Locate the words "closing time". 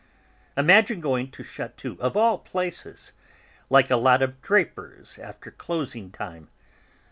5.51-6.47